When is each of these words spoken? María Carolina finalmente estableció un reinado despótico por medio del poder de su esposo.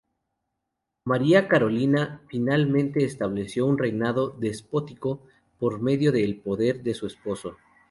María 1.05 1.47
Carolina 1.47 2.23
finalmente 2.27 3.05
estableció 3.05 3.67
un 3.67 3.77
reinado 3.77 4.29
despótico 4.31 5.21
por 5.59 5.79
medio 5.79 6.11
del 6.11 6.39
poder 6.39 6.81
de 6.81 6.95
su 6.95 7.05
esposo. 7.05 7.55